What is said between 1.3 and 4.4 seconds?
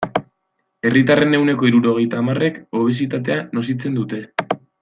ehuneko hirurogeita hamarrek obesitatea nozitzen dute.